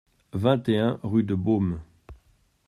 vingt 0.33 0.67
et 0.67 0.79
un 0.79 0.99
rue 1.03 1.21
de 1.23 1.35
Beaume 1.35 1.79